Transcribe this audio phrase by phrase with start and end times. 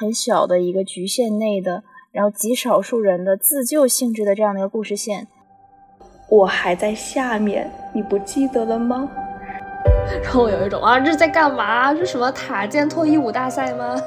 [0.00, 5.26] 很小的一个局限内的，然后极少数人的自救性质的这样的一个故事线。
[6.30, 9.06] 我还在下面，你不记得了吗？
[10.24, 11.94] 然后我有一种啊，这是在干嘛？
[11.94, 14.00] 是什么塔尖脱衣舞大赛吗？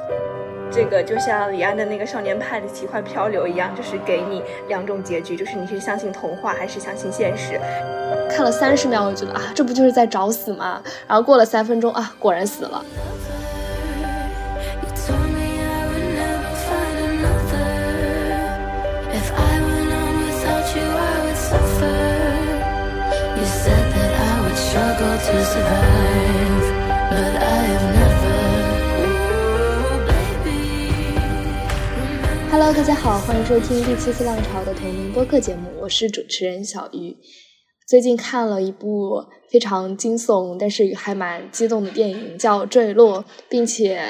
[0.68, 7.60] 这个就像李安的那个《少年派的奇幻漂流》一样，就是给你两种结局，就是你是相信童话还是相信现实。
[8.28, 10.82] 看了三十秒，我觉得啊，这不就是在找死吗？
[11.06, 12.84] 然后过了三分钟啊，果然死了。
[32.52, 37.16] Hello，大家好，欢迎收听第七次浪潮的同名播客节目，我是主持人小鱼。
[37.84, 44.06] 最近看了一部非常惊悚，但是还蛮激动的电影，叫《坠落》，并且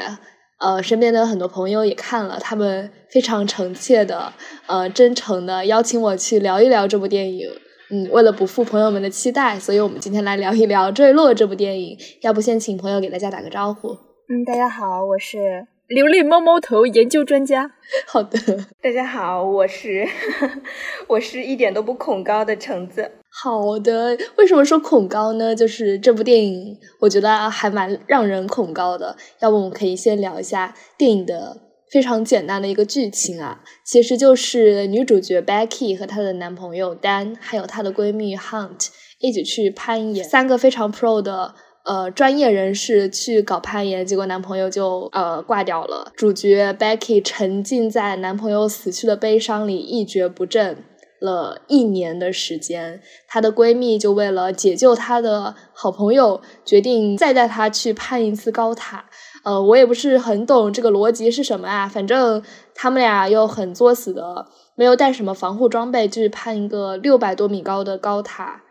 [0.59, 4.34] 呃，身边的很多朋友也看了，他们非常诚切的、
[4.66, 7.48] 呃，真诚的邀请我去聊一聊这部电影。
[7.90, 11.98] 嗯，为了不负朋友们的期待，所以我们今天来聊一聊《坠落》这部电影。
[12.22, 13.98] 要不先请朋友给大家打个招呼？
[14.28, 15.66] 嗯，大家好，我是。
[15.86, 17.70] 流泪猫猫头研究专家，
[18.06, 18.38] 好的，
[18.80, 20.08] 大家好，我是
[21.06, 23.10] 我是一点都不恐高的橙子。
[23.28, 25.55] 好的，为什么说恐高呢？
[25.55, 29.14] 就是这部电影，我觉得还蛮让人恐高的。
[29.40, 31.55] 要不我们可以先聊一下电影的
[31.95, 38.89] 非常简单的一个剧情啊，其实就是女主角 Becky 和她的男朋友 Dan，还有她的闺蜜 Hunt
[39.20, 41.55] 一起去攀岩，三个非常 pro 的。
[41.84, 46.11] 呃，专业人士去搞攀岩，结果男朋友就呃挂掉了。
[46.17, 50.79] 主角 Becky 沉浸在男朋友死去的悲伤里，一蹶不振
[51.20, 53.01] 了一年的时间。
[53.29, 59.05] 她的闺蜜就为了解救她的好朋友，决定再带她去攀一次高塔。
[59.45, 62.42] 呃，我也不是很懂这个逻辑是什么啊，反正
[62.75, 68.62] 他们俩又很作死的，没有带什么防护装备，就是攀一个六百多米高的高塔，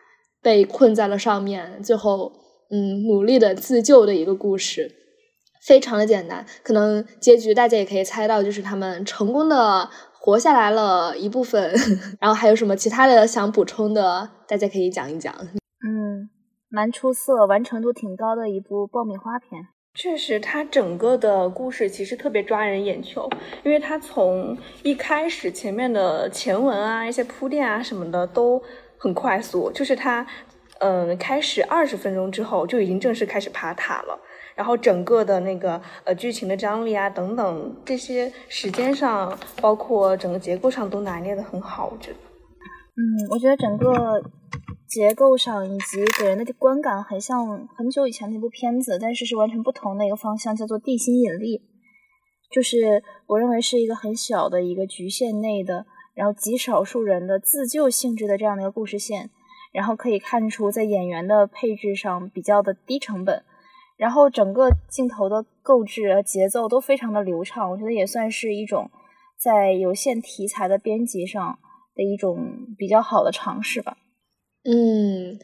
[0.42, 2.34] 被困在了上面，最后。
[2.72, 4.90] 嗯，努力的自救的一个故事，
[5.68, 6.44] 非常的简单。
[6.64, 9.88] 可能结局大家也可以猜到，就是他们成功的
[10.20, 11.72] 活下来了一部分。
[12.20, 15.32] 然后还有什么其他的想补充的，大家可以讲一讲。
[15.86, 16.30] 嗯，
[16.68, 19.68] 蛮出色，完成度挺高的一部爆米花片。
[19.96, 23.30] 确实，它整个的故事其实特别抓人眼球，
[23.64, 28.62] 因为它从一开始前面的前文啊、一些铺垫啊什么的都
[28.98, 30.26] 很快速，就是它。
[30.80, 34.20] 嗯，开始二十分钟之后就已经正式开始爬塔了，
[34.54, 42.18] 然后整个的那个呃剧情的张力啊等等这些时间上，包括整个结构上都拿捏的很好，我觉得。
[42.96, 44.22] 嗯，我觉得整个
[44.88, 51.62] 结构上以及给人的观感很像很久以前那部片子，但是是完全不同的一个方向，叫做地心引力，
[52.52, 59.30] 就是我认为是一个很小的一个局限内的，然后极少数人的自救性质的这样的一个故事线。
[59.72, 63.44] 然后可以看出，在演员的配置上比较的低成本，
[63.98, 68.92] 然后整个镜头的构置、节奏都非常的流畅，我觉得也算是一种
[69.36, 71.58] 在有限题材的编辑上
[71.96, 73.98] 的一种比较好的尝试吧。
[74.64, 75.40] 嗯，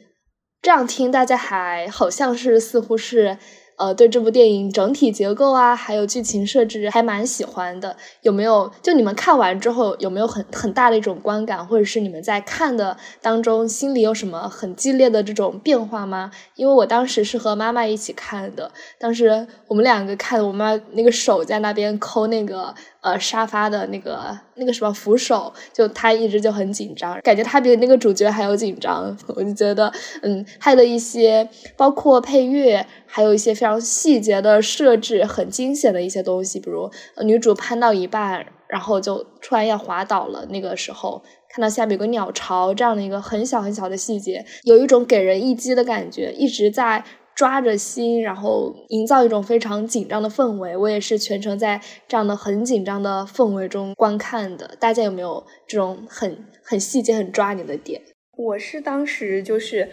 [0.62, 3.38] 这样听大家还好像是似乎是。
[3.80, 7.96] 呃，对这部电影整体结构啊，还有剧情设置还蛮喜欢的。
[8.20, 16.30] 有没有就你们看完之后有没有很很大的一种观感，或者是你们在看的当中心里有什么很激烈的这种变化吗？
[16.56, 22.74] 因为我当时是和妈妈一起看的，当时我们两个看，我妈那个手在那边抠那个。
[23.02, 29.16] 呃，沙发的那个那个什么扶手，就她一直就很紧张，感觉她比那个主角还要紧张。
[29.34, 31.48] 我就觉得，嗯，他的一些
[31.78, 36.90] 包括配乐，还有一些非常细节的设置，很惊险的一些东西，比如
[37.24, 41.22] 女主攀到一半，然后就突然要滑倒了，那个时候
[41.52, 47.04] 看到下面有个鸟巢这样的一个很小很小的细节，有一种给人一击的感觉，一直在。
[47.32, 50.76] 抓着心，然后营造一种非常紧张的氛围。
[50.76, 54.76] 我也是全程在这样的很紧张的氛围中观看的。
[54.78, 58.02] 大家有没有这种很很细节、很抓你的点？
[58.36, 59.88] 我是当时就是。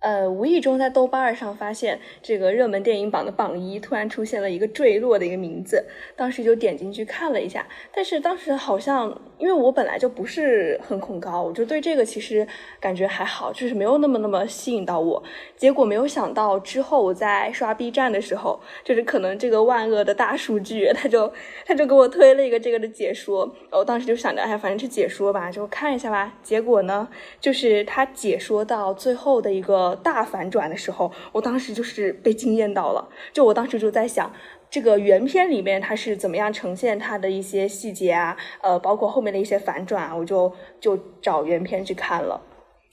[0.00, 5.84] 呃，无意中在豆瓣上发现这个热门电影榜的榜一，突然出现了一个坠落的一个名字，
[6.14, 7.66] 当时就点进去看了一下。
[7.92, 12.46] 但是当时好像，因为我本来就不是很恐高，我就对这个其实
[12.78, 15.20] 感觉还好，就是没有那么那么吸引到我。
[15.56, 21.32] 结果没有想到之后我在刷 B 站的时候，就是可能这个万恶的大数据，他就
[21.66, 23.52] 他就给我推了一个这个的解说。
[23.72, 26.34] 我当时就想着，哎，反正是解说吧，就看一下吧。
[26.40, 27.08] 结果呢，
[27.40, 29.87] 就是他解说到最后的一个。
[29.96, 33.08] 大反转的时候，我当时就是被惊艳到了。
[33.32, 34.32] 就我当时就在想，
[34.70, 42.40] 这个原片里面它是怎么样呈现它的一些细节啊，呃，包括后面的一些反转啊，我就就找原片去看了。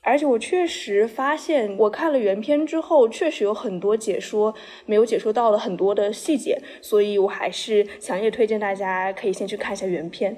[0.08, 4.54] 而且我确实发现，我看了原片之后，确实有很多解说
[4.86, 10.38] 没有解说到了很多的细节，所以我还是强烈推荐大家可以先去看一下原片。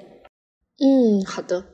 [0.80, 1.64] 嗯，好的。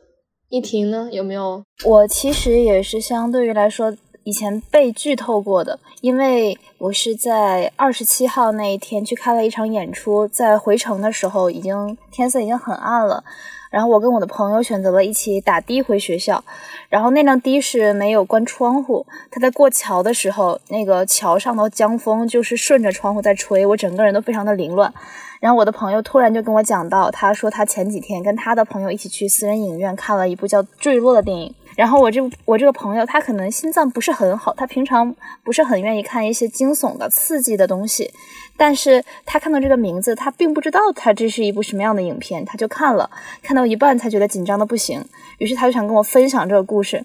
[0.48, 1.62] 一婷呢，有没有？
[1.86, 3.96] 我其实也是相对于来说。
[4.24, 13.22] 以前被剧透过的，因为我是在二十七号那一天去看了一场演出，在回程的时候已经天色已经很暗了，
[13.70, 16.42] 然后我跟我的朋友选择了一起打的回学校，
[16.88, 24.92] 然后那辆的士没有关窗户，他在过桥的时候，那个桥上头江风就是顺着窗户在吹，我整个人都非常的凌乱。
[25.38, 31.54] 然后我的朋友突然就跟我讲到，他说他前几天跟他的朋友一起去私人影院看了一部叫《坠落》的电影。
[31.76, 38.10] 然后我这我这个朋友他可能心脏不是很好，他平常不是很愿意看一些惊悚的、刺激的东西。
[38.56, 43.10] 但是他看到这个名字，他并不知道他这是一部什么样的影片，他就看了，
[43.42, 45.04] 看到一半才觉得紧张的不行，
[45.38, 47.04] 于是他就想跟我分享这个故事，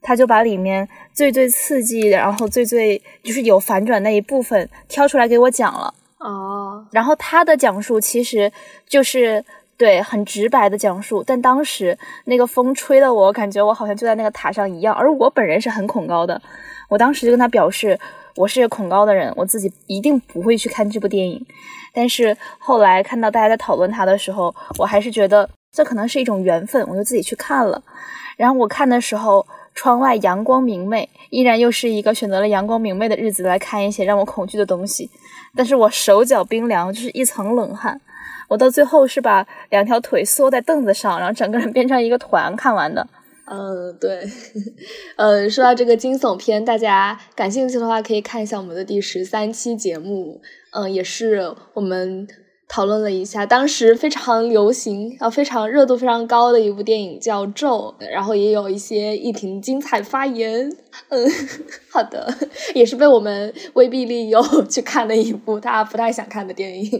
[0.00, 5.92] 他就把里面最最刺激，然后最最就是有反转那一部分挑出来给我讲了。
[6.18, 8.50] 哦，然后他的讲述其实
[8.88, 9.44] 就是
[9.76, 16.40] 对很直白的讲述，但当时那个风吹的我感觉我好像就在那个塔上一样，而我本人是很恐高的，
[16.88, 17.98] 我当时就跟他表示
[18.36, 21.44] 我是恐高的人，我自己一定不会去看这部电影。
[21.92, 27.82] 但是后来看到大家在讨论他的时候，我还是觉得这可能是一种缘分，我就自己去看了。
[28.36, 29.46] 然后我看的时候。
[29.78, 35.10] 窗外阳光明媚，依然又是一个选择了阳光明媚的日子来看一些让我恐惧的东西。
[35.54, 38.00] 但是我手脚冰凉，就是一层冷汗。
[38.48, 43.06] 我到最后是把两条腿缩在凳子上，然后整个人变成一个团看完的。
[43.48, 44.28] 嗯，对。
[45.16, 50.40] 嗯， 说到这个惊悚片，大家感兴趣的话可以看一下我们的第十三期节目。
[50.72, 52.26] 嗯，也是我们。
[52.68, 60.68] 讨论了一下，当时非常流行啊，非常热度非常高的一部电影叫《咒》，然后也有一些一婷精彩发言。
[61.08, 61.30] 嗯，
[61.92, 62.28] 好的，
[62.74, 66.90] 也是被我们威逼利诱去看的一部他不太想看的电影。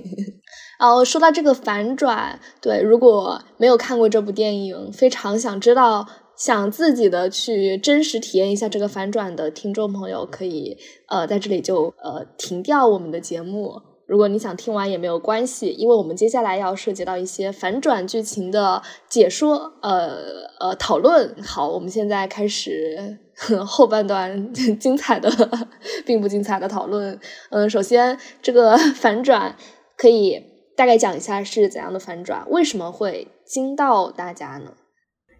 [0.78, 6.06] 哦说到这个反转，对，如果没有看过这部电影，非常想知道，
[6.36, 10.76] 想自己的去真实体验一下这个反转的听众朋友，可以
[11.08, 13.80] 呃在这里就呃停掉我们的节目。
[14.06, 20.18] 如果你想听完也没有关系，因为我们接下来要涉及到一些反转剧情的解说，呃
[20.60, 21.34] 呃讨论。
[21.42, 23.18] 好，我们现在开始
[23.66, 25.28] 后半段 精彩的，
[26.06, 27.18] 并不精彩的讨论。
[27.50, 29.56] 嗯，首先这个反转
[29.96, 30.40] 可以
[30.76, 34.74] 大概讲一下是怎样的反转，为什么会惊到大家呢？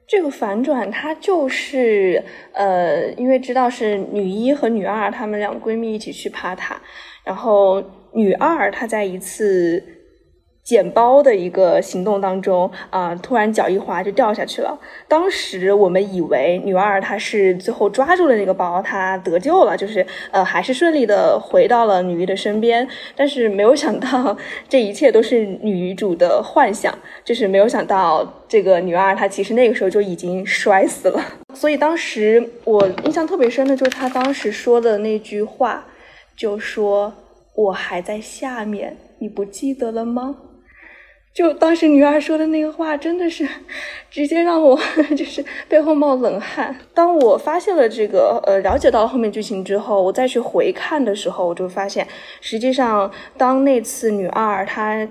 [0.09, 6.81] 这个反转它就是呃，因为知道是女一和女二她们两闺蜜一起去爬塔，
[7.23, 7.85] 然后。
[8.13, 9.83] 女二她在一次
[10.67, 14.77] 捡包的一个行动当中啊，突然脚一滑就掉下去了。
[15.07, 22.87] 当时我们以为女二她是最后抓住了那个包，她得救了，就是呃还是顺利的回到了女一的身边。
[23.15, 24.37] 但是没有想到
[24.69, 26.93] 这一切都是女主的幻想，
[27.25, 31.23] 就是没有想到这个女二她其实那个时候就已经摔死了。
[31.55, 35.87] 所以当时我印象特别深的就是她当时说的那句话，
[36.37, 37.15] 就说。
[37.59, 40.37] 我还在下面，你不记得了吗？
[41.37, 43.47] 就当时女二说的那个话，真的是
[44.11, 44.75] 直接让我
[45.15, 46.75] 就是背后冒冷汗。
[46.95, 52.09] 当我发现了这个，呃，了解到了后面剧情之后，我再去回看的时候，我就发现，
[52.41, 55.07] 实际上当那次女二她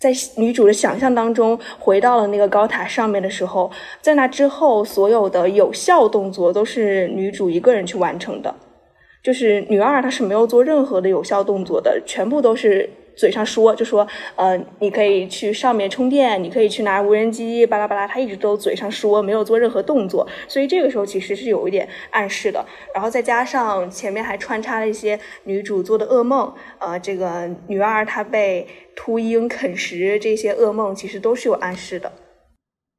[0.00, 3.70] 在女主的想象当中回到了那个高塔上面的时候，
[4.02, 8.52] 在那之后，所有的有效动作都是女主一个人去完成的。
[9.22, 22.64] 就是女二，她是没有做任何的有效动作的，全部都是嘴上说，就说，呃，你可以去上面充电，你可以去拿无人机，巴拉巴拉，她一直都嘴上说，没有做任何动作，所以这个时候其实是有一点暗示的。
[22.94, 32.12] 然后再加上前面还穿插了一些女主做的噩梦，呃，这个女二她被秃鹰啃食，这些噩梦其实都是有暗示的。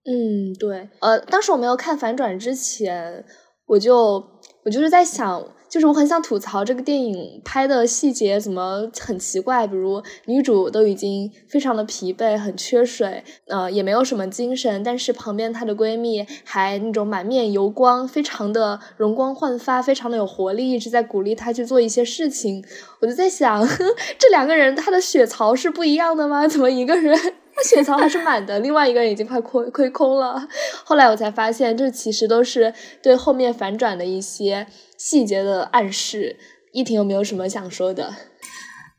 [0.05, 3.23] 嗯，对，呃，当时我没有看反转之前，
[3.67, 4.23] 我就
[4.63, 5.53] 我就是在想。
[5.77, 22.65] 就是我很想吐槽这个电影拍的细节怎么很奇怪，比如女主都已经非常的疲惫，很缺水，呃，也没有什么精神，但是旁边她的闺蜜还那种满面油光，非常的容光焕发，非常的有活力，一直在鼓励她去做一些事情。
[22.99, 23.63] 我就在想，
[24.17, 26.47] 这两个人她的血槽是不一样的吗？
[26.47, 27.15] 怎么一个人
[27.57, 30.47] 那血槽还是满的，另外一个人已经快亏亏空了？
[30.85, 34.67] 后来我才发现，这其实都是对后面反转的一些。
[34.99, 36.37] 细节的暗示，
[36.71, 38.15] 依婷有没有什么想说的？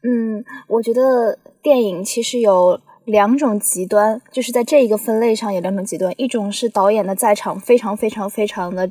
[0.05, 8.89] 嗯，我觉得电影其实有两种极端，就是在这一个分类上有两种极端，一种是导演的在场非常非常非常的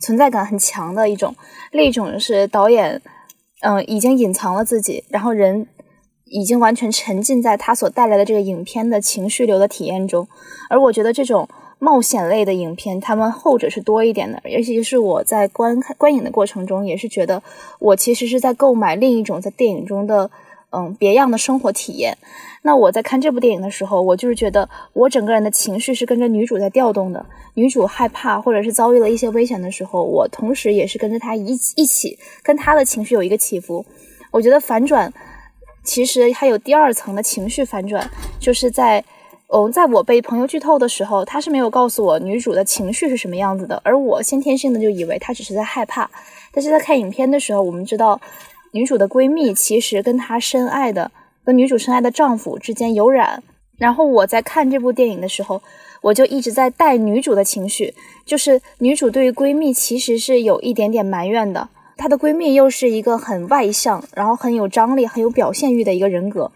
[0.00, 1.34] 存在感很强的一种，
[1.72, 3.00] 另一种是导演
[3.62, 5.66] 嗯已经隐藏了自己，然后人
[6.30, 10.26] 已经完全沉浸在他所带来的这个影片的情绪流的体验中，
[10.70, 11.46] 而我觉得这种。
[11.82, 17.42] 冒险类的影片，他们后者是多一点的，尤其是我在观看观影的过程中，也是觉得
[17.78, 20.30] 我其实是在购买另一种在电影中的
[20.72, 22.18] 嗯别样的生活体验。
[22.60, 27.24] 那我在看这部电影的时候，我就是觉得我整个人的情绪是跟着女主在调动的。
[27.54, 33.82] 女主害怕或者是遭遇了一些危险的时候，我同时也是跟着她一起一起跟她的情绪有一个起伏。
[34.30, 35.10] 我觉得反转
[35.90, 39.04] 其实还有第二层的情绪反转，就是在。
[39.48, 46.08] 哦，在我被朋友剧透的时候，他是没有告诉我女主的情绪是什么样子的，而我先天性的就以为她只是在害怕。
[46.52, 48.20] 但是在看影片的时候，我们知道
[48.70, 51.10] 女主的闺蜜其实跟她深爱的、
[51.44, 53.42] 跟女主深爱的丈夫之间有染。
[53.76, 55.60] 然后我在看这部电影的时候，
[56.02, 57.92] 我就一直在带女主的情绪，
[58.24, 61.68] 就是女主对于闺蜜其实是有一点点埋怨的。
[62.00, 66.50] 她的闺蜜又是一个很外向，然后很有张力、很有表现欲的一个人格。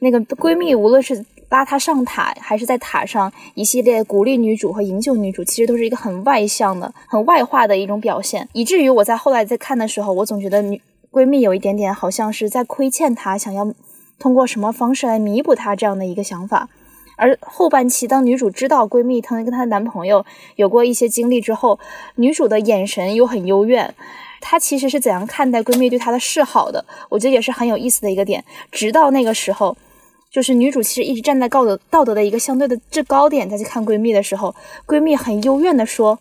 [0.00, 13.72] 那个闺蜜无论是拉她上塔，还是在塔上一系列鼓励女主和营救女主，其实都是一个很外向的、很外化的一种表现，以至于我在后来在看的时候，我总觉得女闺蜜有一点点好像是在亏欠她，想要
[14.18, 16.68] 通过什么方式来弥补她这样的一个想法。
[17.18, 20.24] 而后半期，当女主知道闺蜜曾经跟她男朋友
[20.56, 21.78] 有过一些经历之后，
[22.14, 23.94] 女主的眼神又很幽怨，
[24.40, 26.84] 她其实是怎样看待闺蜜对她的示好的？
[27.10, 28.42] 我觉得也是很有意思的一个点。
[28.72, 29.76] 直到那个时候。
[30.30, 34.54] 就是女主其实一直站在道德道德的一个相对的制高点再去看闺蜜的时候，
[34.86, 36.18] 闺蜜很幽怨的说：“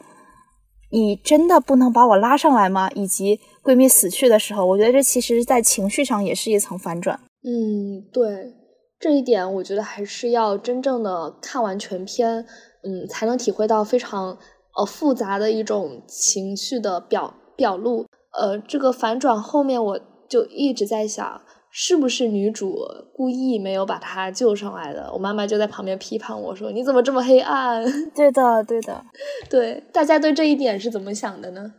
[0.92, 7.20] 你真的不能把我拉上来吗？”以及闺蜜死去的时候，我觉得这其实在情绪上也是一层反转。
[7.44, 8.54] 嗯，对，
[9.00, 12.46] 这一点我觉得还是要真正的看完全片，
[12.84, 14.38] 嗯，才能体会到非常
[14.78, 18.06] 呃复杂的一种情绪的表表露。
[18.40, 21.42] 呃，这个反转后面我就一直在想。
[21.70, 22.80] 是不是女主
[23.14, 25.12] 故意没有把他救上来的？
[25.14, 27.84] 我妈妈就在旁边批判我说：“你怎么这么黑暗？”
[28.16, 29.04] 对的，对的，
[29.48, 29.84] 对。
[29.92, 31.74] 大家对这一点是怎么想的呢？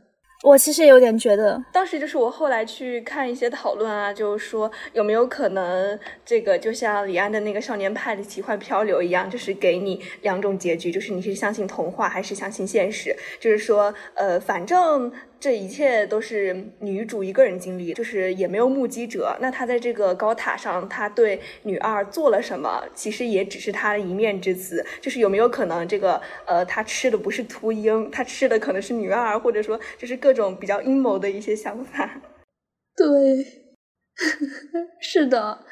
[0.45, 13.17] 我其实有点觉得，当时就是我后来去看一些讨论啊，就是说有没有可能这个就像李安的那个《少年派的奇幻漂流》一样，就是给你两种结局，就是你是相信童话还是相信现实？
[13.41, 15.13] 就是说，呃，反正。
[15.41, 19.37] 这一切都是女主一个人经历，就是也没有目击者。
[19.41, 22.85] 那她在这个高塔上，她对女二做了什么？
[22.95, 24.85] 其实也只是她的一面之词。
[25.01, 32.21] 就是有没有可能，这个呃，她吃的不是秃鹰，她吃的可能是女二，或者说就是各种比较阴谋的一些想法。
[32.97, 33.47] 对，
[35.01, 35.65] 是的。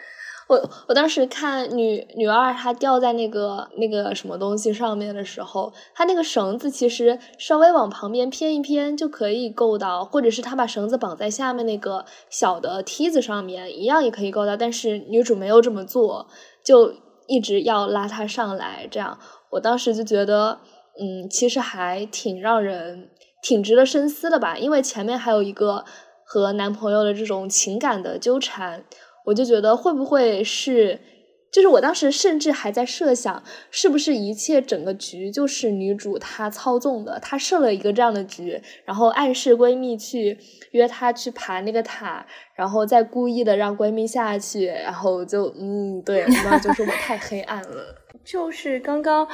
[0.49, 14.57] 我我当时看女女二她吊在那个那个什么东西上面的时候，她那个绳子其实稍微往旁边偏一偏就可以够到，或者是她把绳子绑在下面那个小的梯子上面，一样也可以够到。
[14.57, 16.29] 但是女主没有这么做，
[16.65, 16.93] 就
[17.27, 18.87] 一直要拉她上来。
[18.89, 19.19] 这样，
[19.51, 20.61] 我当时就觉得，
[21.01, 23.11] 嗯，其实还挺让人
[23.43, 25.85] 挺值得深思的吧，因为前面还有一个
[26.25, 28.85] 和男朋友的这种情感的纠缠。
[29.27, 30.99] 我就觉得会不会是，
[31.53, 40.39] 就是我当时甚至还在设想，是不是一切整个局就是女主她操纵的，她设了一个这样的局，然后暗示闺蜜去
[40.71, 49.29] 约她去爬那个塔，然后再故意的让闺蜜下去，然后就嗯，对，那就是我太黑暗了， 就是刚刚。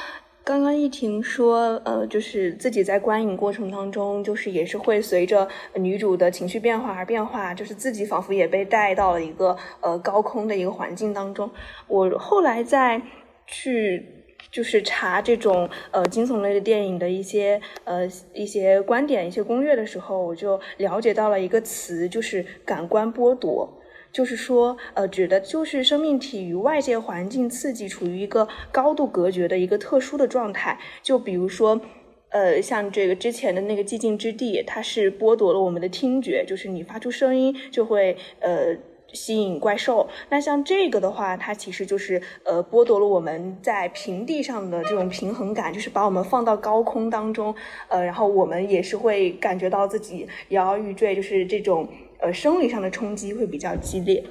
[0.45, 11.49] 刚刚一婷说，呃，就是自己在观影过程当中，就是也是会随着女主的情绪变化而变化，就是自己仿佛也被带到了一个呃高空的一个环境当中。
[11.87, 13.01] 我后来在
[13.47, 14.05] 去
[14.51, 23.79] 就是查这种呃惊悚类的电影的一些呃一些观点、一些攻略的时候，我就了解到了一个词，就是感官剥夺。
[24.13, 30.79] 就是说，呃，指的就是生命体与外界环境刺激处于一个高度隔绝的一个特殊的状态。
[31.01, 31.81] 就比如说，
[32.29, 38.77] 呃，像这个之前的那个寂静之地，它是剥夺了我们的听觉，就是你发出声音就会呃
[39.13, 40.07] 吸引怪兽。
[40.29, 47.53] 那像这个的话，它其实就是呃剥夺了我们在平地上的这种平衡感，就是把我们放到高空当中，
[47.87, 51.89] 呃，然后我们也是会感觉到自己摇摇欲坠，就是这种。
[52.23, 54.23] 呃，生理上的冲击会比较激烈。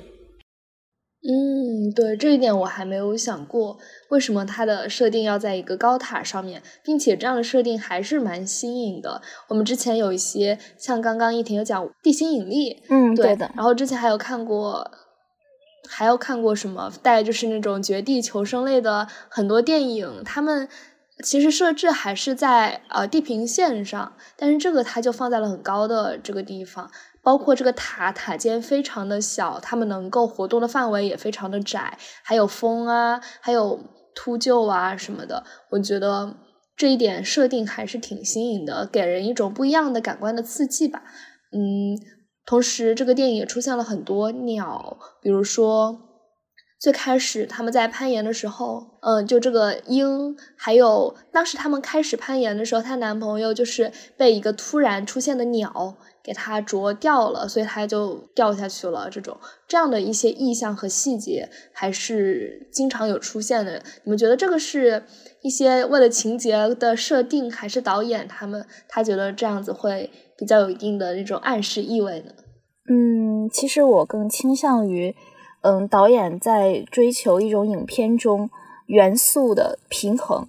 [1.25, 9.21] 嗯，对这一点我还没有想过，为什么它的设定要在一个高塔上面，并且这样的设定还是蛮新颖的。
[9.49, 13.53] 我们之前有一些像刚刚一婷有讲地心引力，嗯，对的。
[13.55, 14.91] 然后之前还有看过
[15.89, 20.67] 还有看过什么带就是那种绝地求生类的很多电影，他们
[21.23, 26.91] 其实设置还是在呃地平线上，但是这个它就放在了很高的这个地方。
[27.23, 33.79] 包括这个塔塔尖非常的小，他们能够活动的范围也非常的窄，还有风啊，还有
[34.15, 36.37] 秃鹫啊什么的，我觉得
[36.77, 41.03] 这一点设定还是挺新颖的，给人一种不一样的感官的刺激吧。
[41.53, 41.97] 嗯，
[42.45, 46.09] 同时这个电影也出现了很多鸟，比如说。
[46.83, 59.09] 最开始他们在攀岩的时候，嗯，就这个鹰，还有当时他们开始攀岩的时候，她男朋友就是被一个突然出现的鸟给他啄掉了，所以他就掉下去了。
[59.11, 59.37] 这种
[59.67, 63.83] 这样的一些意象和细节还是经常有出现的。
[64.05, 65.05] 你们觉得这个是
[65.43, 72.33] 一些为了情节的设定，还是导演他们他觉得这样子会比较有一定的那种暗示意味呢？
[72.89, 75.15] 嗯，其实我更倾向于。
[75.65, 78.51] 嗯，导演在追求一种影片中
[78.87, 80.49] 元素的平衡，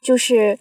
[0.00, 0.56] 就是，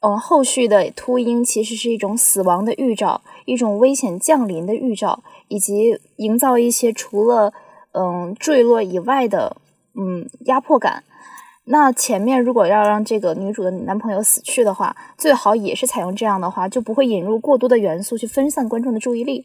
[0.00, 7.52] 嗯，后续的秃鹰其实是一种死亡的预兆，一种危险降临的预兆，以及营造一些除了
[7.92, 9.56] 嗯坠落以外的
[9.94, 11.04] 嗯压迫感。
[11.64, 19.44] 那前面如果要让这个女主的男朋友死去的话，最好也是采用这样的话，就不会引入过多的元素去分散观众的注意力。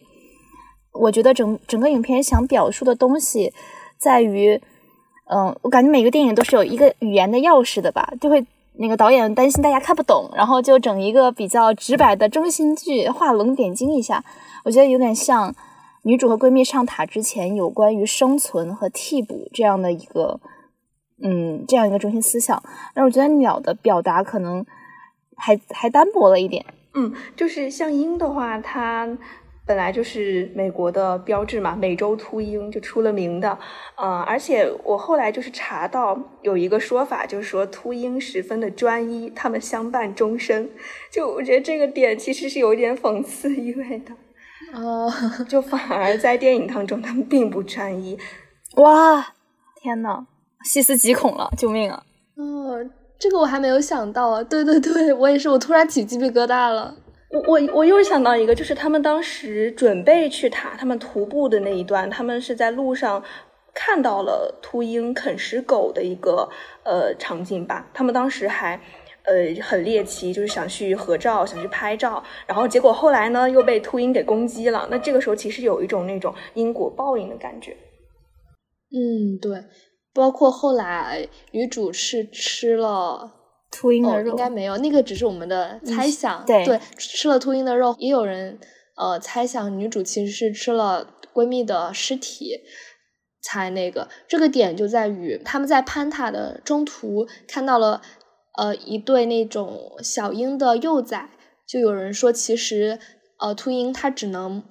[0.93, 3.53] 我觉得整整个影片想表述的东西。
[3.99, 4.61] 在于，
[5.25, 8.45] 嗯，我感觉每个电影都是有一个语言的钥匙的吧，就会
[8.79, 14.23] 那个导演担心大家看不懂，然后就整一个比较直白的中心句，画龙点睛一下。
[14.63, 15.53] 我觉得有点像
[16.03, 20.39] 女主和闺蜜上塔之前有关于生存和替补这样的一个，
[21.21, 22.61] 嗯，这样一个中心思想。
[22.93, 24.65] 但是我觉得鸟的表达可能
[25.35, 26.65] 还还单薄了一点。
[26.93, 29.17] 嗯，就是像鹰的话，它。
[29.67, 33.59] 本来就是美国的标志嘛，美洲秃鹰就出了名的，
[33.97, 40.69] 嗯，而且我后来就是查到有一个说法，就是说秃鹰十分的专一，他们相伴终生。
[41.11, 44.13] 就我觉得这个点其实是有一点讽刺意味的，
[44.73, 45.11] 哦，
[45.49, 48.17] 就反而在电影当中他们并不专一。
[48.77, 49.33] 哇，
[49.81, 50.25] 天呐，
[50.63, 52.03] 细思极恐了，救命啊！
[52.35, 52.89] 哦，
[53.19, 56.95] 这个我还没有想到啊，对对对，我也是，我突然起鸡皮疙瘩了。
[57.29, 63.21] 我我我又想到一个，就是他们当时准备去塔，他们徒步的那一段，他们是在路上
[63.73, 66.49] 看到了秃鹰啃食狗的一个
[66.83, 67.89] 呃场景吧。
[67.93, 68.79] 他们当时还
[69.23, 74.87] 呃很猎奇，就是想去合照，想去拍照，然后结果后来呢又被秃鹰给攻击了。
[74.89, 77.75] 那这个时候其实有一种那种因果报应的感觉。
[78.89, 79.65] 嗯，对，
[80.13, 83.33] 包括后来女主是吃了。
[83.69, 86.45] 秃鹰的肉应该没有，那个只是我们的猜想。
[86.45, 88.57] 对，吃了秃鹰的肉，也有人
[88.95, 92.61] 呃猜想女主其实是吃了闺蜜的尸体
[93.41, 94.07] 才那个。
[94.27, 98.01] 这个点就在于他们在攀塔的中途看到了
[98.57, 101.29] 呃一对那种小鹰的幼崽，
[101.67, 102.99] 就有人说其实
[103.39, 104.63] 呃秃鹰它只能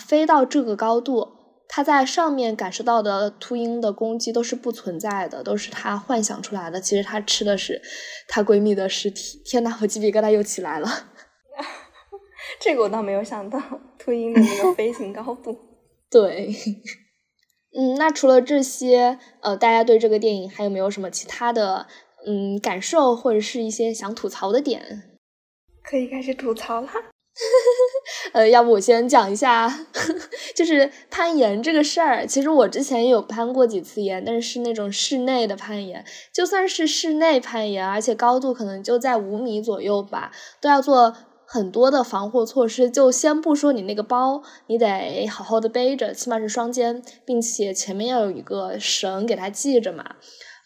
[0.00, 1.39] 飞到这个高度。
[1.72, 6.80] 他在上面感受到的秃鹰的攻击都是不存在的，都是他幻想出来的。
[6.80, 7.80] 其实他吃的是
[8.26, 9.40] 她闺蜜的尸体。
[9.44, 10.88] 天呐，我鸡皮疙瘩又起来了。
[12.58, 13.62] 这个我倒没有想到
[13.96, 15.56] 秃鹰的那个飞行高度。
[16.10, 16.52] 对，
[17.78, 21.86] 嗯，那除了这些，呃，大家对这个电影还有没有什么其他的
[22.26, 25.20] 嗯感受，或者是一些想吐槽的点？
[25.84, 26.88] 可以开始吐槽了。
[28.32, 29.86] 呃，要不我先讲一下，
[30.54, 32.26] 就是攀岩这个事儿。
[32.26, 36.04] 其实我之前也有攀过几次岩，但是是那种室内的攀岩。
[36.32, 41.14] 就算是室内攀岩，而且高度可能就在五米左右吧，都要做
[41.46, 42.90] 很多的防护措施。
[42.90, 50.16] 就先不说你那个包，你得好好的背着，起码是双肩，并且前面要有一个绳给它系着嘛。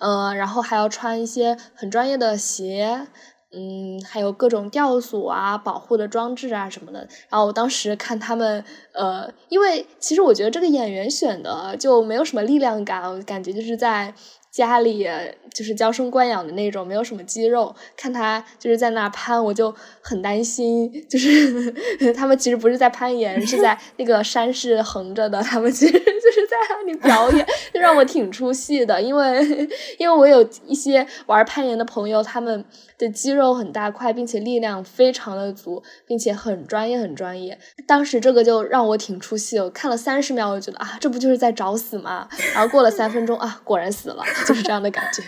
[0.00, 3.06] 呃，然后还要穿一些很专业的鞋。
[3.54, 7.00] 嗯，还有各种吊索啊、保护的装置啊什么的。
[7.28, 14.14] 然后我当时看他们，呃，因为其实我觉得这个演员选的就没有什么力量感，我感觉就是在。
[14.54, 15.04] 家里
[15.52, 17.74] 就是娇生惯养的那种，没有什么肌肉。
[17.96, 20.88] 看他就是在那攀，我就很担心。
[21.10, 21.74] 就是
[22.14, 26.23] 他们其实不是在攀岩，是在 那个山是横着的，他们其实就是
[26.54, 29.00] 在那里表演，就让我挺出戏的。
[29.00, 32.64] 因为因为我有一些玩攀岩的朋友，他们
[32.98, 37.58] 的肌肉很大块，并且力量非常的足，并且很专业很专业。
[37.86, 42.28] 当时这个就让我挺出戏，我看了三十秒，我就觉得啊，这不就是在找死吗？
[42.54, 44.24] 然后过了三分钟啊，果然死了。
[44.46, 45.22] 就是这样的感觉，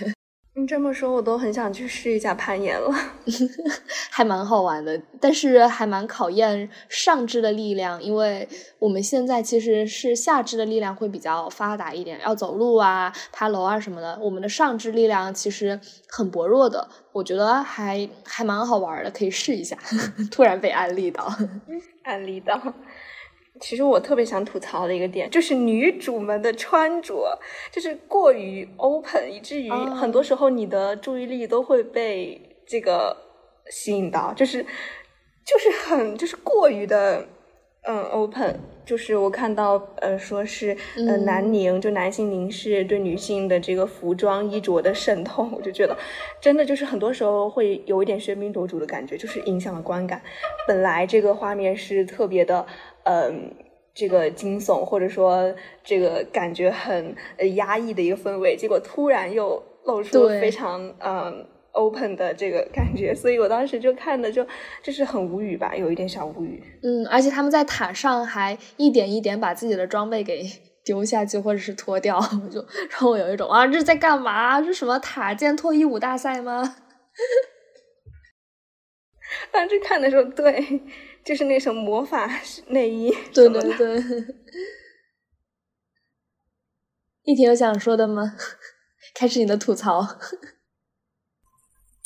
[0.58, 2.90] 你这么说，我都很想去试一下攀岩了，
[4.10, 16.88] 还蛮好玩的，但是还蛮考验上肢的力量，因为我们现在其实是下肢的力量会比较发达一点，要走路啊、爬楼啊什么的，我们的上肢力量其实很薄弱的。
[17.12, 19.76] 我觉得还还蛮好玩的，可以试一下。
[20.32, 21.30] 突然被安利到，
[22.02, 22.58] 安利到。
[23.60, 27.38] 其实我特别想吐槽的一个点，就是女主们的穿着，
[27.72, 33.16] 就是过于 open，以至于很多时候你的注意力都会被这个
[33.70, 34.62] 吸引到，就是
[35.44, 37.26] 就是很就是过于的
[37.86, 45.96] 嗯 open，就是我看到呃说是呃南宁就男性凝视对女性的这个服装衣着的渗透，我就觉得
[46.40, 50.20] 真的就是很多时候会有一点喧宾夺主的感觉，就是影响了观感。
[50.68, 52.66] 本来这个画面是特别的。
[53.08, 53.54] 嗯，
[53.94, 57.14] 这个惊悚或者说这个感觉很
[57.54, 64.44] 压抑的一个氛围，结果突然又露出非常嗯 open 的这个感觉，所以我当时就看的就
[64.82, 66.62] 就是很无语吧，有一点小无语。
[66.82, 70.42] 嗯，而且他们在塔上还一点一点把自己的装备给
[70.84, 72.18] 丢下去或者是脱掉，
[72.50, 74.60] 就让我有一种啊，这是在干嘛？
[74.60, 76.76] 这什么塔建脱衣舞大赛吗？
[79.56, 80.82] 当时看的时候，对。
[81.24, 82.30] 就是那什么魔法
[82.68, 84.00] 内衣，对对对。
[87.24, 88.36] 一婷有想说的吗？
[89.12, 90.06] 开始你的吐槽。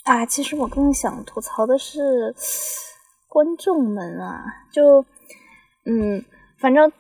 [0.04, 2.34] 啊，其实我更想吐槽的是
[3.28, 5.04] 观众们啊，就
[5.84, 6.24] 嗯，
[6.58, 6.90] 反正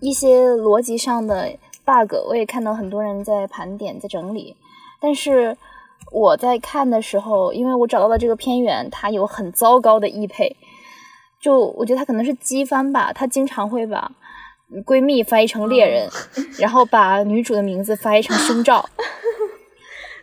[0.00, 4.56] 一些逻辑上的 bug，我也看到很多人在盘点、在整理。
[5.00, 5.56] 但是
[6.10, 10.56] 我在看的时候，因为我找到了这个片源，它有很糟糕的译配。
[11.40, 14.10] 就我觉得它可能是机翻吧，它经常会把
[14.84, 16.08] 闺蜜翻译成猎人，
[16.58, 18.88] 然后把女主的名字翻译成胸罩，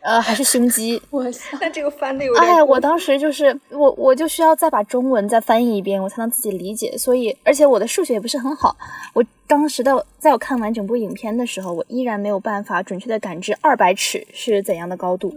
[0.06, 1.02] 呃，还是胸肌。
[1.10, 1.26] 我
[1.60, 2.46] 那这个翻的有点……
[2.46, 6.98] 哎，我当时就是我，我就需要再把中文再翻译一遍，我才能自己理解。
[6.98, 8.78] 所以，而且我的数学也不是很好。
[9.14, 15.34] 我当时的在我看完整部影片的时候，我依然没有办法准确的感知二百尺是怎样的高度。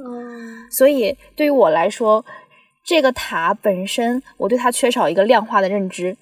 [0.70, 2.24] 所以，对于我来说。
[2.84, 6.16] 这个塔本身，我对它缺少一个量化的认知，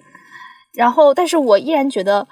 [0.73, 2.27] 然后，但是我依然觉得，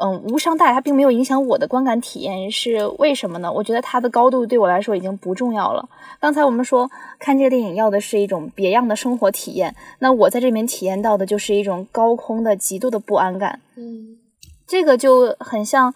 [0.00, 3.52] 嗯，无伤大雅，它并没有影响我的观感体验，是为什么呢？
[3.52, 5.88] 我觉得它的高度对我来说已经不重要了。
[6.20, 13.60] 刚才我们说看这个电影要的是一种别样的生活体验，那我在这里面体验到的就是一种高空的极度的不安感。
[13.76, 14.18] 嗯，
[14.66, 15.94] 这个就很像，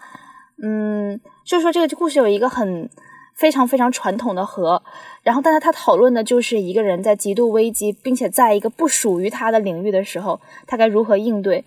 [0.61, 2.89] 嗯，就是说这个故事有一个很。
[3.35, 4.83] 非常非常传统的和，
[5.23, 11.63] 然后，但是他讨论的就是一个人在极度危机，并且在一个不属于他的领域的时候，他该如何应对。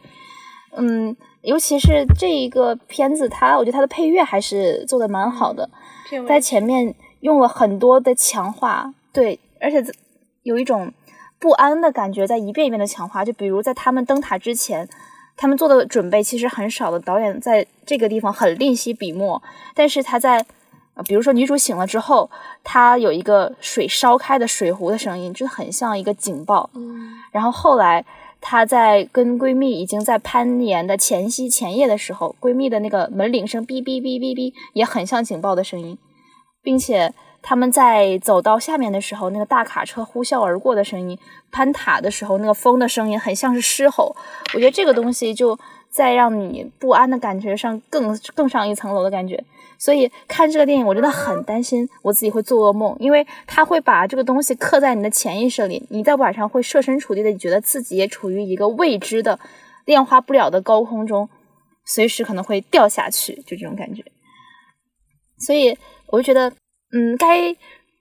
[0.76, 5.68] 嗯，尤其是这一个片子，它我觉得它的配乐还是做的蛮好的，
[6.28, 9.84] 在前面用了很多的强化，对，而且
[10.42, 10.92] 有一种
[11.38, 13.24] 不安的感觉，在一遍一遍的强化。
[13.24, 14.88] 就比如在他们登塔之前，
[15.36, 19.42] 他们做的准备其实很少的，导演在这个地方很吝惜笔墨，
[19.74, 20.44] 但是他在。
[20.94, 22.30] 啊，比如说女主醒了之后，
[22.62, 26.68] 她有一个水烧开的水壶的声音，就很像一个警报。
[26.74, 28.04] 嗯，然后后来
[28.44, 35.96] 她在跟闺蜜已经在攀岩的前夕前夜的时候，闺蜜的那个门铃声哔哔哔哔哔，也很像警报的声音，
[36.60, 41.16] 并且他们在走到下面的时候，那个大卡车呼啸而过的声音，
[41.52, 44.14] 攀塔的时候那个风的声音，很像是狮吼。
[44.54, 45.56] 我觉得这个东西就
[45.92, 49.44] 在让你不安的感觉上更更上一层楼的感觉。
[49.78, 59.38] 所以看这个电影，我真的很担心我自己会做噩梦，因为他会把这个东西刻在你的潜意识里，你在晚上会设身处地的觉得自己也处于一个未知的、
[59.84, 61.28] 量化不了的高空中，
[61.84, 64.04] 随时可能会掉下去，就这种感觉。
[65.38, 65.76] 所以
[66.06, 66.48] 我就觉得，
[66.92, 67.56] 嗯，该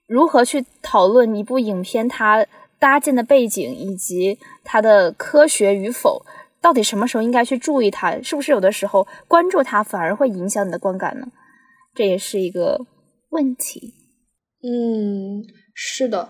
[0.05, 2.45] 如何去讨论一部影片它
[2.77, 6.23] 搭建的背景以及它的科学与否，
[6.61, 8.21] 到底什么时候应该去注意它？
[8.21, 11.27] 是不是有的时候关注它反而会影响你的观感呢？
[11.95, 12.85] 这也是一个
[13.29, 13.95] 问题。
[14.63, 15.43] 嗯，
[15.73, 16.29] 是的，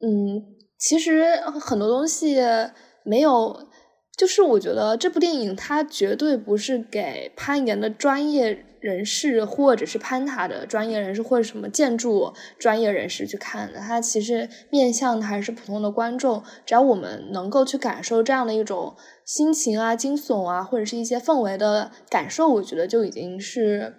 [0.00, 0.40] 嗯，
[0.78, 2.36] 其实很多东西
[3.04, 3.68] 没有，
[4.16, 13.80] 就是我觉得这部电影它绝对不是给攀岩的专业人士，或者是攀塔的专业人士，或者什么建筑专业人士去看的。
[13.80, 16.42] 它其实面向的还是普通的观众。
[16.66, 18.94] 只要我们能够去感受这样的一种
[19.24, 23.94] 心情啊、惊悚啊，或者是一些氛围的感受，我觉得就已经是。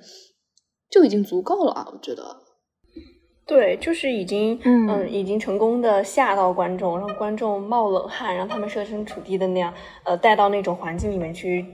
[0.88, 2.24] 就已经足够了啊，我觉得，
[3.46, 9.74] 对，就是已经，嗯，已经成功的吓到观众，让观众冒冷汗，让他们设身处地的那样，
[10.06, 11.66] 呃，带到那种环境里面去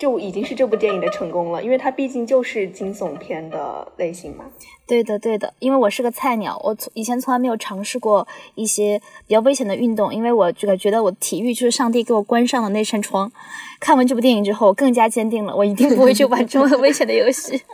[0.00, 4.46] 就已经是这部电影的成功了，因为它毕竟就是惊悚片的类型嘛。
[4.88, 13.30] 对的，对的，因为我是个菜鸟，我从以前从来没有尝试过一些比较危险的运动，因为我这个觉得我体育就是上帝给我关上的那扇窗。
[13.78, 17.60] 看完这部电影之后，我更加坚定了，我一定不会去玩这么危险的游戏。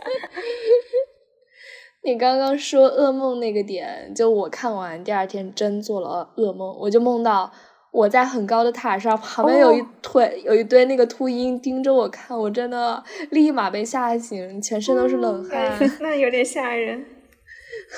[2.03, 7.51] 你刚刚说噩梦那个点，就我看完第二天真做了噩梦，我就梦到
[7.97, 15.75] 我在很高的塔上，旁边有一堆有一堆那个秃鹰盯着我看，我真的立马被吓醒，全身都是冷汗。
[15.99, 17.03] 那有点吓人。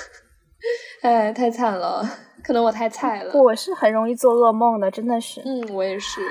[1.02, 2.02] 哎，太惨了，
[2.42, 3.38] 可能我太菜了。
[3.38, 5.42] 我是很容易做噩梦的，真的是。
[5.44, 6.22] 嗯，我也是。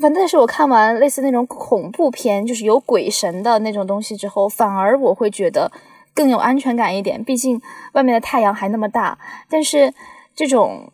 [0.00, 5.72] 反正是我看完类似那种恐怖片，就是有鬼神的那种东西之后，反而我会觉得。
[6.14, 9.16] 更有安全感一点，毕竟外面的太阳还那么大。
[9.48, 9.94] 但是
[10.34, 10.90] 这种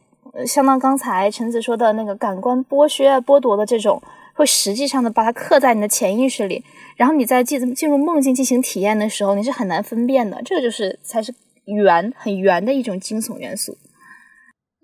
[0.47, 4.03] 相当刚才橙子说的那个感官剥削、剥夺的这种，
[4.35, 6.65] 会实际上的把它刻在你的潜意识里，
[6.97, 10.43] 然后你在进进入梦境进行体验的时候，你是很难分辨的。
[10.45, 11.33] 这个就是才是
[11.67, 13.77] 圆很圆的一种惊悚元素。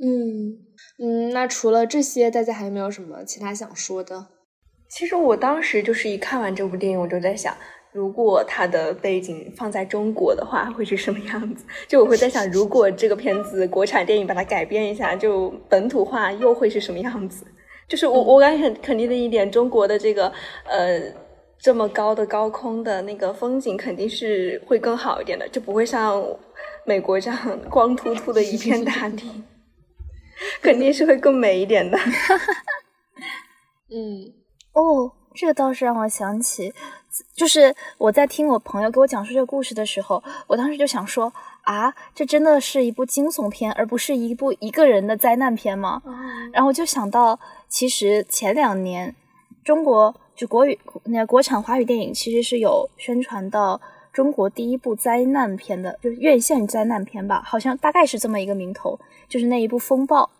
[0.03, 0.57] 嗯
[1.03, 4.29] 嗯，那除了这些，大家还有没有什么其他想说的？
[4.89, 7.57] 其实我当时就是一看完这部电影，我就在想。
[7.93, 11.65] 如果它的背景放在中国的话，会是什么样子？
[11.89, 17.45] 就我会在想，如果这个片子国产电影把它改编一下，就本土化，又会是什么样子？
[17.89, 20.33] 就是我我感觉很肯定的一点，中国的这个
[20.65, 21.01] 呃
[21.59, 26.25] 这么高的高空的那个风景肯定是会更好一点的，就不会像
[26.85, 29.43] 美国这样 光秃秃的一片大地，
[30.63, 31.99] 肯定是会更美一点的。
[33.91, 34.33] 嗯，
[34.75, 36.73] 哦，这个倒是让我想起。
[37.35, 46.01] 就是我在听我朋友给我讲述这个故事的时候，我当时就想说啊，这真的是一部惊悚片，而不是一部一个人的灾难片吗？
[46.53, 49.15] 然后我就想到，其实前两年
[49.65, 53.81] 中国就国语那国产华语电影其实是有宣传到
[54.13, 60.31] 中国第一部灾难片的，就是院线灾难片吧，好像大概是这么一个名头，就是那一部《风暴》。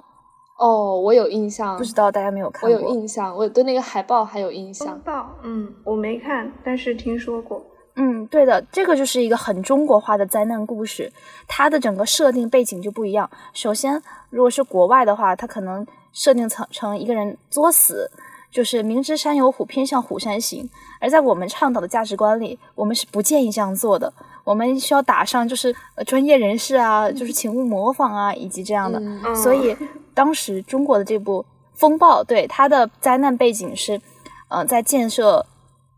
[0.61, 2.69] 哦，我有印象，不知道大家没有看过。
[2.69, 4.89] 我有印象，我对那个海报还有印象。
[4.89, 7.65] 海报，嗯，我没看，但是听说过。
[7.97, 11.11] 嗯，对的，这个就是一个很中国化的灾难故事，
[11.49, 13.31] 它的整个设定背景就不一样。
[13.55, 18.11] 首先，如果是国外的话，它可能设定成成一个人作死，
[18.51, 20.69] 就是明知山有虎，偏向虎山行。
[21.01, 24.13] 而在我们倡导的价值观里，我们是不建议这样做的。
[24.51, 25.73] 我们需要打上就是
[26.05, 29.01] 专业人士啊，就是请勿模仿啊，以及这样的。
[29.33, 29.77] 所以
[30.13, 34.01] 当时中国的这部风暴，对它的灾难背景是，
[34.49, 35.47] 呃，在建设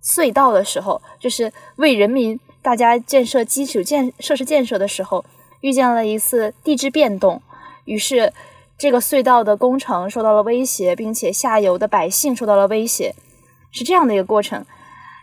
[0.04, 5.24] 隧道的时候，就是为人民大家建设基础建设施建设的时候，
[5.62, 7.40] 遇见了一次地质变动，
[7.86, 8.34] 于是
[8.76, 13.14] 这个隧道的工程受到了威胁，并且下游的百姓受到了威胁，
[13.70, 14.66] 是这样的一个过程。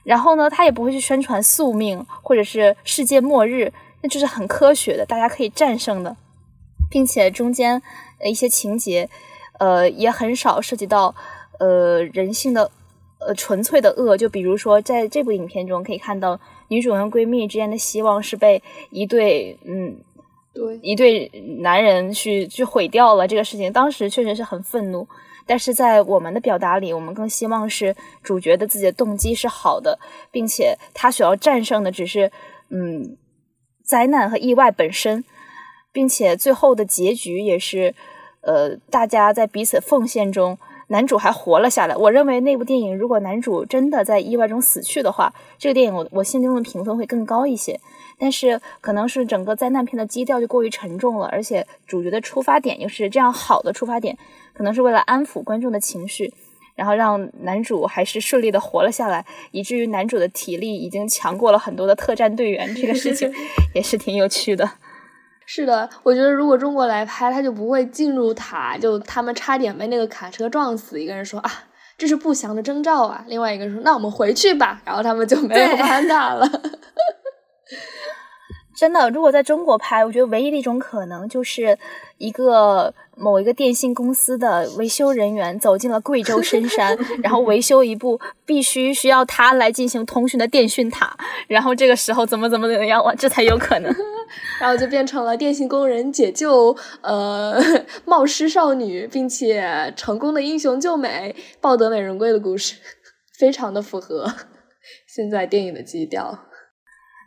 [0.09, 6.17] 然后呢，他也不会去宣传宿命或者是世界末日，那就是很科学的，大家可以战胜的，
[6.89, 7.79] 并且中间
[8.23, 9.07] 一些情节，
[9.59, 11.13] 呃，也很少涉及到
[11.59, 12.71] 呃人性的
[13.19, 14.17] 呃纯粹的恶。
[14.17, 19.95] 就比如说，在这部影片中可以看到，女主人闺蜜之间的希望是被一对嗯，
[20.55, 23.27] 对，一对男人去去毁掉了。
[23.27, 25.07] 这个事情当时确实是很愤怒。
[25.49, 29.97] 但是在我们的表达里，我们更希望是主角的自己的动机是好的，
[30.29, 32.31] 并且他所要战胜的只是
[32.69, 33.17] 嗯
[33.83, 35.23] 灾难和意外本身，
[35.91, 37.95] 并且最后的结局也是
[38.41, 40.59] 呃大家在彼此奉献中，
[40.89, 41.95] 男主还活了下来。
[41.95, 47.79] 我认为那部电影如果男主真的在意外中死去的话，这个电影我我心中的评分会更高一些。
[48.19, 54.17] 但是可能是整个灾难片的基调就过于沉重了，而且主角的出发点又是这样好的出发点，
[54.53, 56.33] 可能是为了安抚观众的情绪，
[56.75, 63.33] 然后让男主还是顺利的活了下来，以至于男主的体力已经强过了很多的特战队员，这个事情
[63.73, 64.69] 也是挺有趣的。
[65.51, 71.01] 是的，我觉得如果中国来拍，他就不会进入塔，就他们差点被那个卡车撞死。
[71.01, 71.51] 一个人说啊，
[71.97, 76.47] 这是不祥的征兆啊，另外一个人说那我们回去吧，然后他们就没有攀塔了。
[78.75, 81.77] 真的，如果在中国拍，我觉得唯一的一种可能就是
[82.17, 91.13] 一个某一个电信公司的维修人员走进了贵州深山， 然后维修一部必须需要他来进行通讯的电讯塔，
[91.47, 93.93] 然后这个时候怎么怎么怎么样，哇这才有可能，
[94.61, 97.61] 然后就变成了电信工人解救呃
[98.05, 102.75] 冒失少女，并且成功的英雄救美，抱得美人归的故事，
[103.37, 104.33] 非常的符合
[105.05, 106.45] 现在电影的基调。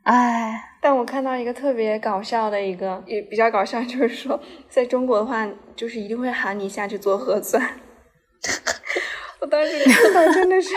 [0.04, 7.80] 哎，但我看到一个特别搞笑的一个，也比较搞笑，就是说，在中国的话，就是一定会喊你下去做核酸。
[9.40, 10.70] 我当时看到真的是，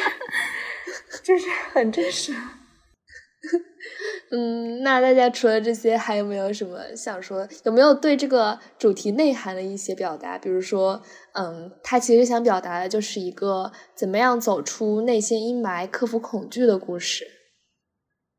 [1.23, 2.33] 就是很真实。
[4.31, 7.47] 嗯，那大家除了这些，还有没有什么想说？
[7.63, 10.37] 有没有对这个主题内涵的一些表达？
[10.37, 11.01] 比如说，
[11.33, 17.25] 嗯，他其实想表达的就是一个怎么样走出内心阴霾、克服恐惧的故事，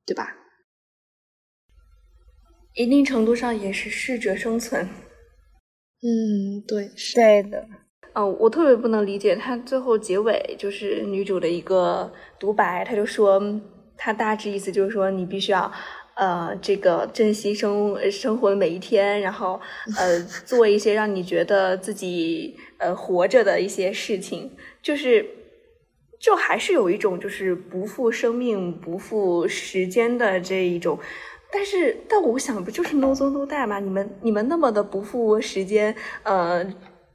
[0.04, 0.34] 对吧？
[2.76, 4.88] 一定程度上也是适者生存。
[6.02, 7.66] 嗯，对，是对的。
[8.14, 13.60] 嗯，我特别不能理解他最后结尾就是女主的一个独白，他就说。
[13.98, 15.72] 他大致意思就是说，你必须要，
[16.16, 19.58] 呃，这个珍惜生生活的每一天，然后，
[19.96, 25.24] 呃，做一些让你觉得自己呃活着的一些事情，就是，
[26.20, 30.98] 就还是有一种就是不负生命、不负时间的这一种。
[31.50, 33.78] 但是，但我想，不就是 no 作 no die 吗？
[33.80, 36.64] 你们你们那么的不负时间，呃，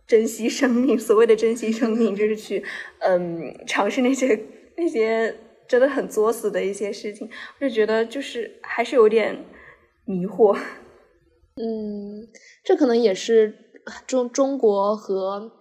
[0.07, 2.63] 珍惜生命，所谓的珍惜生命，就是去，
[2.99, 4.39] 嗯，尝试那些
[4.77, 5.35] 那些。
[5.67, 9.45] 真的很作死的一些事情，我就觉得就是还是有点
[10.03, 10.53] 迷惑。
[11.55, 12.27] 嗯，
[12.61, 13.55] 这可能也是
[14.05, 15.61] 中中国和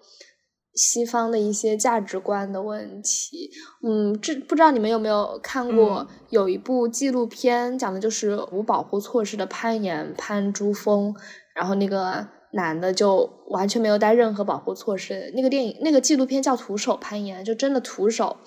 [0.81, 3.51] 西方的一些价值观的问题。
[3.83, 11.15] 嗯，这不知道你们有没有看过有一部纪录片，讲的就是无保护措施的攀岩，攀珠峰，
[11.55, 15.31] 然后那个男的就完全没有带任何保护措施。
[15.37, 18.39] 那个电影那个纪录片叫《徒手攀岩》，就真的徒手。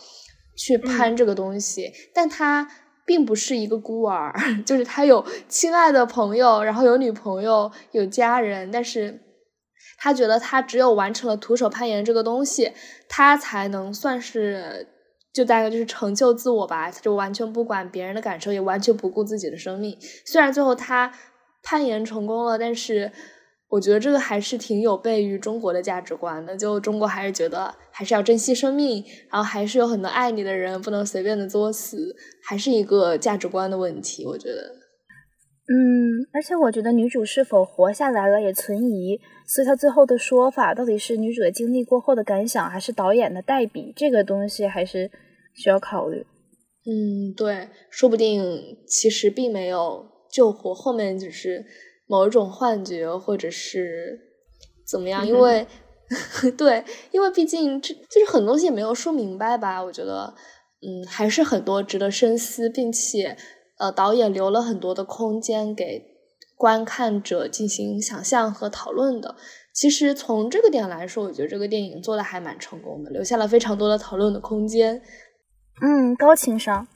[0.56, 2.70] 去攀这个东西，但他
[3.08, 4.32] 并不是一个孤儿，
[4.64, 9.20] 就是他有亲爱的朋友，然后有女朋友，有家人，但是
[10.04, 12.74] 他觉得他只有完成了徒手攀岩这个东西，
[13.08, 14.86] 他才能算是
[15.32, 19.98] 就大概就是成就自我吧，他就完全不管别人的感受，也完全不顾自己的生命。
[20.26, 21.14] 虽然最后他
[21.64, 23.14] 攀岩成功了，但是。
[23.70, 34.28] 我觉得这个还是挺有悖于中国的价值观的，就中国还是觉得还是要珍惜生命，然后还是有很多爱你的人，不能随便的作死，还是一个价值观的问题。
[34.28, 34.76] 我觉得，
[35.68, 45.10] 嗯，而且我觉得女主是否活下来了也存疑，所以她最后的说法到底是女主的经历过后的感想，还是导演的代笔，这个东西还是
[45.54, 46.26] 需要考虑。
[46.86, 51.66] 嗯，对，说不定其实并没有救活，后面只是。
[52.06, 54.20] 某一种幻觉，或者是
[54.86, 55.26] 怎么样？
[55.26, 55.66] 因为
[56.58, 59.82] 对，因为毕竟这就是很多东西也没有说明白吧。
[59.82, 60.32] 我觉得，
[60.86, 63.36] 嗯，还是很多值得深思，并且
[63.84, 66.06] 呃，导演留了很多的空间给
[66.56, 69.36] 观看者进行想象和讨论的。
[69.74, 75.02] 其实从这个点来说，我觉得这个电影做的还蛮成功的，留下了非常多的讨论的空间。
[75.82, 76.88] 嗯，高情商。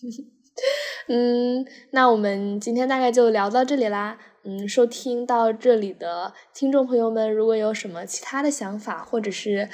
[1.08, 4.18] 嗯，那我们今天大概就聊到这里啦。
[4.44, 9.68] 嗯，收听到这里的听众朋友们，如果有什么其他的想法，或者是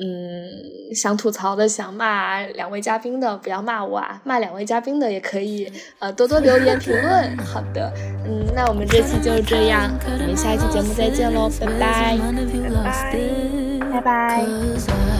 [0.00, 7.36] 嗯想吐槽的、想骂两位嘉宾的，不要骂我啊，骂两位嘉宾的也可以，呃，多多留言评论。
[7.38, 7.92] 好的，
[8.24, 12.18] 嗯，那我们这期就这样，我们下一期节目再见喽，拜拜，
[13.90, 15.17] 拜拜，拜拜。